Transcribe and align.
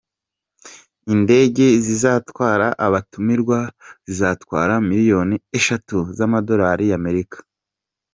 Indege 1.13 1.65
zizatwara 1.85 2.67
abatumirwa 2.85 3.59
zizatwara 4.07 4.73
miliyoni 4.89 5.35
eshatu 5.57 5.97
z’amadorali 6.17 6.85
y’Amerika. 6.91 7.37